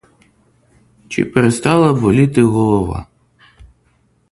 [1.07, 3.05] Чи перестала боліти голова?